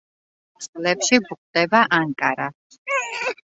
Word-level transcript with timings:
წყლებში 0.65 1.21
გვხვდება 1.27 1.85
ანკარა. 2.01 2.51